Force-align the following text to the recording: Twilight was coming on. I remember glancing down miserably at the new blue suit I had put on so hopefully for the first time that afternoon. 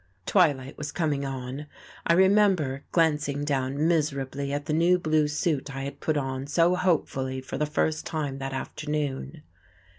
Twilight 0.25 0.79
was 0.79 0.91
coming 0.91 1.25
on. 1.27 1.67
I 2.07 2.13
remember 2.13 2.83
glancing 2.91 3.45
down 3.45 3.87
miserably 3.87 4.51
at 4.51 4.65
the 4.65 4.73
new 4.73 4.97
blue 4.97 5.27
suit 5.27 5.75
I 5.75 5.83
had 5.83 5.99
put 5.99 6.17
on 6.17 6.47
so 6.47 6.73
hopefully 6.73 7.39
for 7.39 7.59
the 7.59 7.67
first 7.67 8.03
time 8.03 8.39
that 8.39 8.51
afternoon. 8.51 9.43